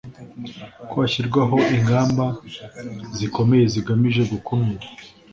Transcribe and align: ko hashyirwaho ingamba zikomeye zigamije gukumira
ko 0.89 0.95
hashyirwaho 1.01 1.57
ingamba 1.77 2.25
zikomeye 3.17 3.65
zigamije 3.73 4.21
gukumira 4.31 4.85